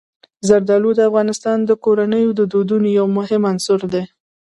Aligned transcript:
زردالو 0.47 0.89
د 0.95 0.99
افغان 1.09 1.29
کورنیو 1.83 2.35
د 2.39 2.41
دودونو 2.51 2.87
یو 2.99 3.05
مهم 3.17 3.41
عنصر 3.51 3.79
دی. 3.93 4.03